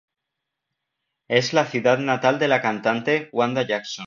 Es 1.27 1.53
la 1.53 1.67
ciudad 1.67 1.99
natal 1.99 2.39
de 2.39 2.47
la 2.47 2.59
cantante 2.59 3.29
Wanda 3.31 3.67
Jackson. 3.67 3.99